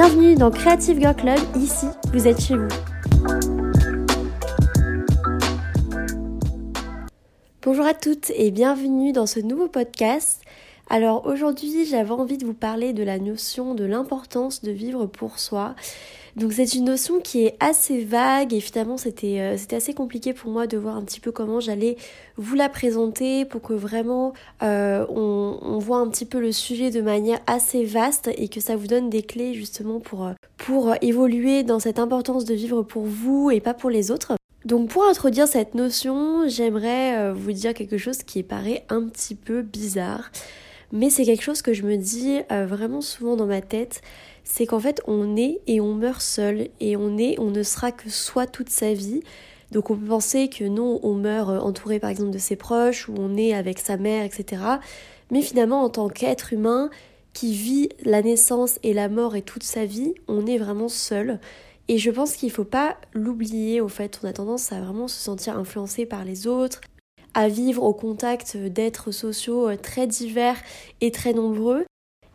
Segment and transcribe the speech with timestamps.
[0.00, 2.68] Bienvenue dans Creative Girl Club, ici vous êtes chez vous.
[7.62, 10.42] Bonjour à toutes et bienvenue dans ce nouveau podcast.
[10.88, 15.40] Alors aujourd'hui j'avais envie de vous parler de la notion de l'importance de vivre pour
[15.40, 15.74] soi
[16.38, 18.54] donc c'est une notion qui est assez vague.
[18.54, 21.58] Et finalement c'était euh, c'était assez compliqué pour moi de voir un petit peu comment
[21.58, 21.96] j'allais
[22.36, 27.00] vous la présenter pour que vraiment euh, on, voit un petit peu le sujet de
[27.00, 31.62] manière assez vaste et que ça vous donne des clés justement pour, euh, pour évoluer
[31.64, 34.34] dans cette importance de vivre pour vous et pas pour les autres.
[34.64, 39.62] Donc pour introduire cette notion, j'aimerais vous dire quelque chose qui paraît un petit peu
[39.62, 40.30] bizarre,
[40.92, 44.02] mais c'est quelque chose que je me dis vraiment souvent dans ma tête
[44.48, 47.92] c'est qu'en fait on est et on meurt seul et on est, on ne sera
[47.92, 49.22] que soi toute sa vie.
[49.70, 53.08] Donc on peut penser que non, on meurt euh, entouré par exemple de ses proches
[53.08, 54.62] ou on est avec sa mère, etc.
[55.30, 56.88] Mais finalement en tant qu'être humain
[57.34, 61.38] qui vit la naissance et la mort et toute sa vie, on est vraiment seul.
[61.88, 65.08] Et je pense qu'il ne faut pas l'oublier au fait, on a tendance à vraiment
[65.08, 66.80] se sentir influencé par les autres,
[67.34, 70.56] à vivre au contact d'êtres sociaux euh, très divers
[71.02, 71.84] et très nombreux.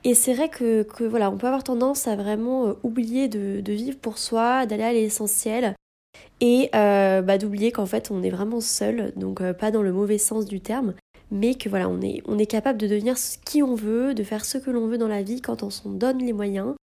[0.05, 3.97] Et c'est vrai que, voilà, on peut avoir tendance à vraiment euh, oublier de, vivre
[3.97, 5.75] pour soi, d'aller à l'essentiel
[6.41, 9.93] et euh, bah, d'oublier qu'en fait on est vraiment seul, donc euh, pas dans le
[9.93, 10.93] mauvais sens du terme,
[11.31, 13.15] mais que voilà, on est, on est capable de devenir
[13.45, 15.89] qui on veut, de faire ce que l'on veut dans la vie quand on s'en
[15.89, 16.75] donne les moyens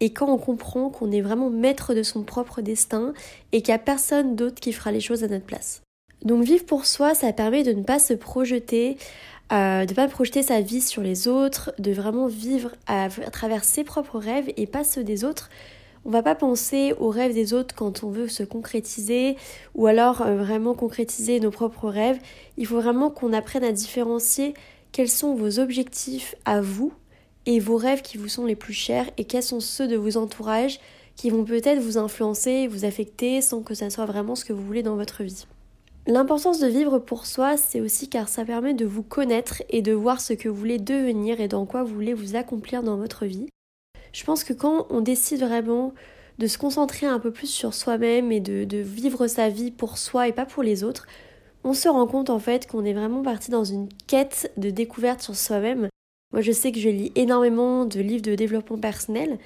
[0.00, 3.12] et quand on comprend qu'on est vraiment maître de son propre destin
[3.52, 5.82] et qu'il n'y a personne d'autre qui fera les choses à notre place.
[6.24, 8.96] Donc vivre pour soi, ça permet de ne pas se projeter
[9.52, 13.84] de de pas projeter sa vie sur les autres, de vraiment vivre à, travers ses
[13.84, 15.50] propres rêves et pas ceux des autres.
[16.04, 19.36] On va pas penser aux rêves des autres quand on veut se concrétiser
[19.74, 22.18] ou alors euh, vraiment concrétiser nos propres rêves.
[22.56, 24.54] Il faut vraiment qu'on apprenne à différencier
[24.90, 26.92] quels sont vos objectifs à vous
[27.46, 30.16] et vos rêves qui vous sont les plus chers et quels sont ceux de vos
[30.16, 30.80] entourages
[31.14, 34.64] qui vont peut-être vous influencer, vous affecter sans que ça soit vraiment ce que vous
[34.64, 35.46] voulez dans votre vie.
[36.08, 39.92] L'importance de vivre pour soi, c'est aussi car ça permet de vous connaître et de
[39.92, 43.24] voir ce que vous voulez devenir et dans quoi vous voulez vous accomplir dans votre
[43.24, 43.46] vie.
[44.12, 45.94] Je pense que quand on décide vraiment
[46.38, 50.26] de se concentrer un peu plus sur soi-même et de, vivre sa vie pour soi
[50.26, 51.06] et pas pour les autres,
[51.62, 55.22] on se rend compte en fait qu'on est vraiment parti dans une quête de découverte
[55.22, 55.88] sur soi-même.
[56.32, 59.38] Moi je sais que je lis énormément de livres de développement personnel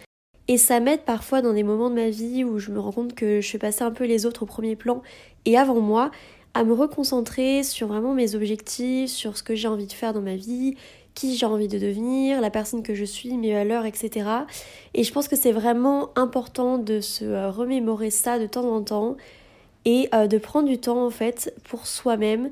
[0.49, 3.15] et ça m'aide parfois dans des moments de ma vie où je me rends compte
[3.15, 5.03] que je fais passer un peu les autres au premier plan
[5.45, 6.11] et avant moi
[6.57, 10.23] à me reconcentrer sur vraiment mes objectifs, sur ce que j'ai envie de faire dans
[10.23, 10.75] ma vie,
[11.15, 14.31] qui j'ai envie de devenir, la personne que je suis, mes valeurs, etc.
[14.95, 18.83] Et je pense que c'est vraiment important de se euh, remémorer ça de temps en
[18.83, 19.19] temps
[19.85, 22.49] et euh, de prendre du temps en fait pour soi-même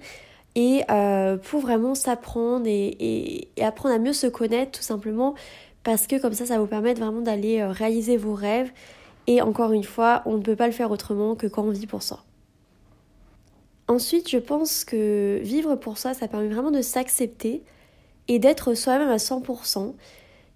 [0.54, 5.34] et euh, pour vraiment s'apprendre et, apprendre à mieux se connaître tout simplement
[5.82, 8.71] parce que comme ça ça vous permettre vraiment d'aller réaliser vos rêves
[9.26, 11.86] et encore une fois on ne peut pas le faire autrement que quand on vit
[11.86, 12.22] pour soi.
[13.87, 17.62] Ensuite, je pense que vivre pour soi, ça permet vraiment de s'accepter
[18.28, 19.95] et d'être soi-même à 100%.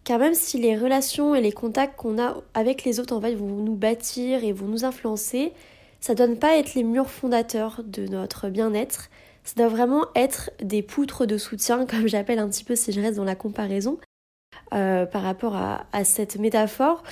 [0.04, 3.34] Car même si les relations et les contacts qu'on a avec les autres en fait
[3.34, 5.52] vont nous bâtir et vont nous influencer,
[6.00, 9.10] ça ne doit pas être les murs fondateurs de notre bien-être.
[9.44, 13.00] Ça doit vraiment être des poutres de soutien, comme j'appelle un petit peu si je
[13.00, 13.98] reste dans la comparaison,
[14.72, 17.02] euh, par rapport à cette métaphore.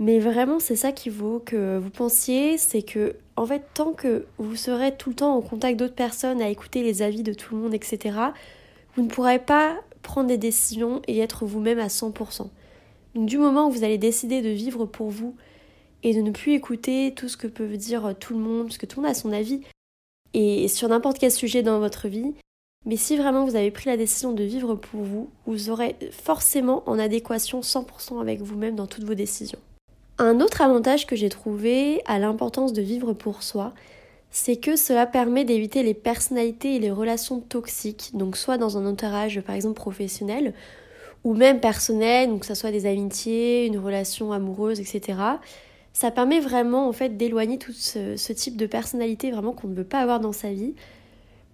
[0.00, 4.26] Mais vraiment, c'est ça qu'il vaut que vous pensiez, c'est que, en fait, tant que
[4.38, 7.56] vous serez tout le temps en contact d'autres personnes, à écouter les avis de tout
[7.56, 8.16] le monde, etc.,
[8.94, 12.48] vous ne pourrez pas prendre des décisions et être vous-même à 100%.
[13.14, 15.34] Donc, du moment où vous allez décider de vivre pour vous
[16.04, 18.86] et de ne plus écouter tout ce que peut dire tout le monde, parce que
[18.86, 19.62] tout le monde a son avis,
[20.32, 22.34] et sur n'importe quel sujet dans votre vie,
[22.86, 26.84] mais si vraiment vous avez pris la décision de vivre pour vous, vous aurez forcément
[26.86, 29.58] en adéquation 100% avec vous-même dans toutes vos décisions.
[30.20, 33.72] Un autre avantage que j'ai trouvé à l'importance de vivre pour soi,
[34.30, 38.84] c'est que cela permet d'éviter les personnalités et les relations toxiques, donc soit dans un
[38.84, 40.54] entourage par exemple professionnel
[41.22, 45.18] ou même personnel, donc que ce soit des amitiés, une relation amoureuse, etc.
[45.92, 49.84] Ça permet vraiment en fait d'éloigner tout ce, type de personnalité vraiment qu'on ne veut
[49.84, 50.74] pas avoir dans sa vie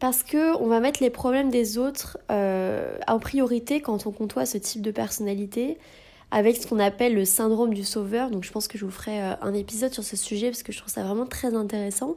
[0.00, 4.46] parce que on va mettre les problèmes des autres euh, en priorité quand on côtoie
[4.46, 5.76] ce type de personnalité
[6.34, 8.28] avec ce qu'on appelle le syndrome du sauveur.
[8.28, 10.72] Donc je pense que je vous ferai euh, un épisode sur ce sujet parce que
[10.72, 12.16] je trouve ça vraiment très intéressant.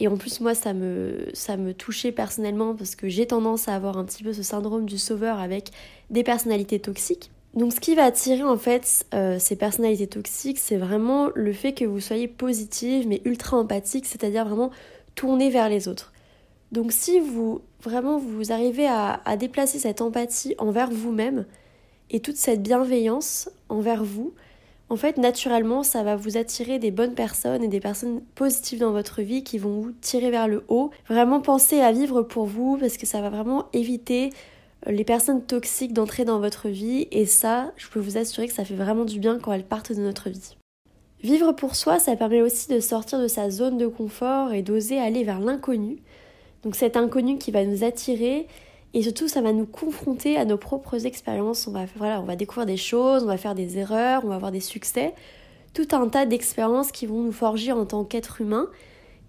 [0.00, 4.04] Et en plus moi ça me, touchait personnellement parce que j'ai tendance à avoir un
[4.04, 5.70] petit peu ce syndrome du sauveur avec
[6.10, 7.30] des personnalités toxiques.
[7.54, 11.74] Donc ce qui va attirer en fait euh, ces personnalités toxiques, c'est vraiment le fait
[11.74, 14.72] que vous soyez positive mais ultra empathique, c'est-à-dire vraiment
[15.14, 16.12] tourner vers les autres.
[16.72, 21.44] Donc si vous vraiment vous arrivez à déplacer cette empathie envers vous-même
[22.10, 24.34] et toute cette bienveillance envers vous,
[24.88, 28.92] en fait naturellement ça va vous attirer des bonnes personnes et des personnes positives dans
[28.92, 30.90] votre vie qui vont vous tirer vers le haut.
[31.08, 34.30] Vraiment pensez à vivre pour vous parce que ça va vraiment éviter
[34.86, 38.64] les personnes toxiques d'entrer dans votre vie et ça, je peux vous assurer que ça
[38.64, 40.56] fait vraiment du bien quand elles partent de notre vie.
[41.22, 44.98] Vivre pour soi, ça permet aussi de sortir de sa zone de confort et d'oser
[44.98, 46.02] aller vers l'inconnu.
[46.62, 48.46] Donc cet inconnu qui va nous attirer
[48.94, 51.66] et surtout ça va nous confronter à nos propres expériences.
[51.66, 54.36] On va, voilà, on va découvrir des choses, on va faire des erreurs, on va
[54.36, 55.14] avoir des succès,
[55.74, 58.68] tout un tas d'expériences qui vont nous forger en tant qu'être humain.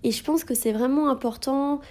[0.03, 1.81] Et je pense que c'est vraiment important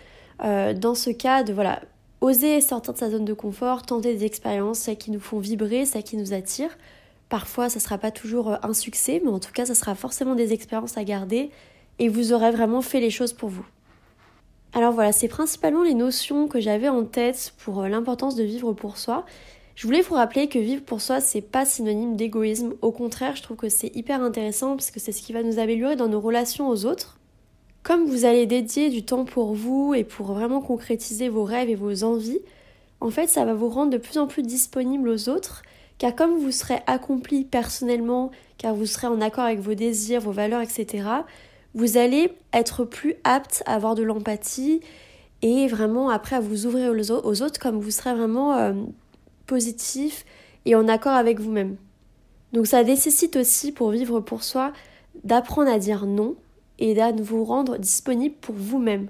[0.43, 1.81] euh, dans ce cas de voilà
[2.25, 5.85] Oser sortir de sa zone de confort, tenter des expériences, celles qui nous font vibrer,
[5.85, 6.79] celles qui nous attirent.
[7.29, 9.94] Parfois, ça ne sera pas toujours euh, un succès, mais en tout cas, ça sera
[9.94, 11.50] forcément des expériences à garder
[11.99, 13.67] et vous aurez vraiment fait les choses pour vous.
[14.76, 18.73] Alors voilà, c'est principalement les notions que j'avais en tête pour euh, l'importance de vivre
[18.73, 19.25] pour soi.
[19.76, 22.75] Je voulais vous rappeler que vivre pour soi, c'est pas synonyme d'égoïsme.
[22.82, 25.61] Au contraire, je trouve que c'est hyper intéressant parce que c'est ce qui va nous
[25.61, 27.21] améliorer dans nos relations aux autres.
[27.85, 31.76] Comme vous allez dédier du temps pour vous et pour vraiment concrétiser vos rêves et
[31.76, 32.41] vos envies,
[33.00, 35.62] en fait, ça va vous rendre de plus en plus disponible aux autres,
[35.99, 40.32] car comme vous serez accompli personnellement, car vous serez en accord avec vos désirs, vos
[40.32, 41.05] valeurs, etc.,
[41.75, 44.81] vous allez être plus apte à avoir de l'empathie
[45.43, 48.73] et vraiment après à vous ouvrir aux autres comme vous serez vraiment euh,
[49.47, 50.25] positif
[50.65, 51.76] et en accord avec vous-même.
[52.53, 54.73] Donc ça nécessite aussi pour vivre pour soi
[55.25, 56.37] d'apprendre à dire non
[56.79, 59.09] et de vous rendre disponible pour vous-même.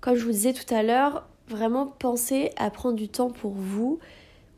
[0.00, 3.98] Comme je vous disais tout à l'heure, vraiment pensez à prendre du temps pour vous.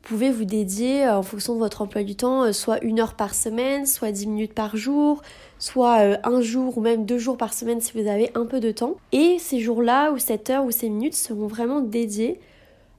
[0.05, 3.15] Pouvez vous dédier euh, en fonction de votre emploi du temps, euh, soit une heure
[3.15, 5.23] par semaine, soit dix minutes par jour,
[5.59, 8.61] soit euh, un jour ou même deux jours par semaine si vous avez un peu
[8.61, 8.97] de temps.
[9.13, 12.39] Et ces jours-là, ou cette heure ou ces minutes seront vraiment dédiés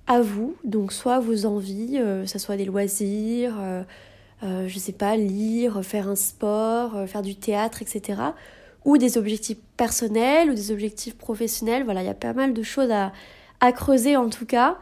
[0.07, 3.56] à vous, donc soit vos envies, que ce soit des loisirs,
[4.44, 8.22] je je sais pas, lire, faire un sport, faire du théâtre, etc
[8.86, 11.84] ou des objectifs personnels ou des objectifs professionnels.
[11.84, 13.12] Voilà, il y a pas mal de choses à,
[13.72, 14.78] creuser en tout cas.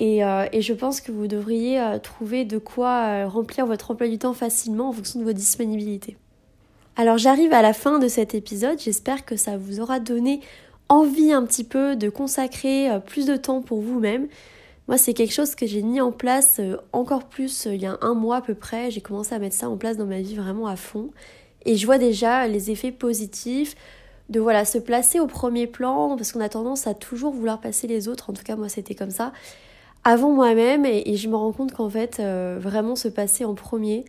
[0.00, 4.08] Euh, et, je pense que vous devriez euh, trouver de quoi euh, remplir votre emploi
[4.08, 6.16] du temps facilement en fonction de vos disponibilités.
[6.96, 10.40] Alors j'arrive à la fin de cet épisode, j'espère que ça vous aura donné
[10.88, 14.28] envie un petit peu de consacrer plus de temps pour vous-même.
[14.88, 16.58] Moi c'est quelque chose que j'ai mis en place
[16.92, 19.68] encore plus il y a un mois à peu près, j'ai commencé à mettre ça
[19.68, 21.10] en place dans ma vie vraiment à fond
[21.66, 23.74] et je vois déjà les effets positifs
[24.28, 27.86] de voilà se placer au premier plan parce qu'on a tendance à toujours vouloir passer
[27.86, 28.30] les autres.
[28.30, 29.32] En tout cas, moi, c'était comme ça
[30.08, 34.04] avant moi-même et, je me rends compte qu'en fait, euh, vraiment se passer en premier,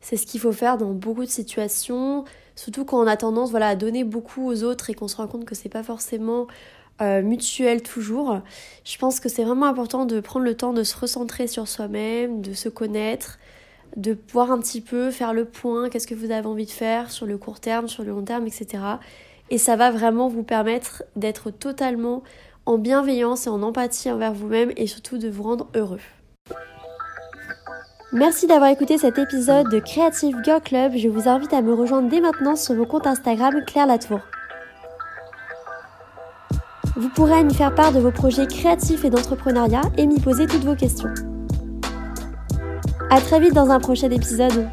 [0.00, 2.24] c'est ce qu'il faut faire dans beaucoup de situations,
[2.54, 5.26] surtout quand on a tendance voilà à donner beaucoup aux autres et qu'on se rend
[5.26, 6.46] compte que c'est pas forcément
[7.00, 8.38] euh, mutuel toujours.
[8.84, 12.40] Je pense que c'est vraiment important de prendre le temps de se recentrer sur soi-même,
[12.40, 13.40] de se connaître,
[13.96, 17.10] de pouvoir un petit peu faire le point, qu'est-ce que vous avez envie de faire
[17.10, 18.78] sur le court terme, sur le long terme, etc.
[19.50, 22.22] Et ça va vraiment vous permettre d'être totalement
[22.66, 26.00] en bienveillance et en empathie envers vous-même et surtout de vous rendre heureux.
[28.12, 30.92] Merci d'avoir écouté cet épisode de Creative Girl Club.
[30.96, 34.20] Je vous invite à me rejoindre dès maintenant sur mon compte Instagram Claire Latour.
[36.96, 40.64] Vous pourrez m'y faire part de vos projets créatifs et d'entrepreneuriat et m'y poser toutes
[40.64, 41.08] vos questions.
[43.08, 44.68] A très vite dans un prochain épisode.